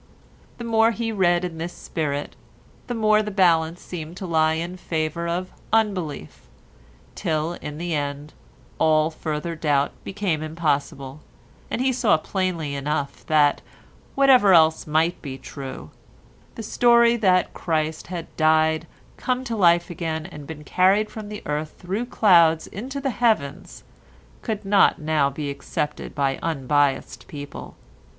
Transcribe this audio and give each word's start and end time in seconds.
The 0.57 0.63
more 0.63 0.89
he 0.89 1.11
read 1.11 1.45
in 1.45 1.59
this 1.59 1.73
spirit 1.73 2.35
the 2.87 2.95
more 2.95 3.21
the 3.21 3.29
balance 3.29 3.81
seemed 3.81 4.17
to 4.17 4.25
lie 4.25 4.53
in 4.55 4.75
favour 4.77 5.27
of 5.27 5.51
unbelief, 5.71 6.47
till, 7.13 7.53
in 7.53 7.77
the 7.77 7.93
end, 7.93 8.33
all 8.79 9.11
further 9.11 9.53
doubt 9.53 9.91
became 10.03 10.41
impossible, 10.41 11.21
and 11.69 11.81
he 11.81 11.93
saw 11.93 12.17
plainly 12.17 12.73
enough 12.73 13.23
that, 13.27 13.61
whatever 14.15 14.55
else 14.55 14.87
might 14.87 15.21
be 15.21 15.37
true, 15.37 15.91
the 16.55 16.63
story 16.63 17.15
that 17.17 17.53
Christ 17.53 18.07
had 18.07 18.25
died, 18.35 18.87
come 19.17 19.43
to 19.43 19.55
life 19.55 19.91
again, 19.91 20.25
and 20.25 20.47
been 20.47 20.63
carried 20.63 21.11
from 21.11 21.31
earth 21.45 21.75
through 21.77 22.07
clouds 22.07 22.65
into 22.65 22.99
the 22.99 23.11
heavens 23.11 23.83
could 24.41 24.65
not 24.65 24.97
now 24.99 25.29
be 25.29 25.51
accepted 25.51 26.15
by 26.15 26.39
unbiassed 26.41 27.27
people. 27.27 27.75